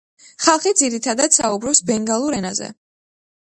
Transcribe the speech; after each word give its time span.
ხალხი 0.45 0.73
ძირითადად 0.81 1.37
საუბრობს 1.37 1.83
ბენგალურ 1.91 2.41
ენაზე. 2.41 2.73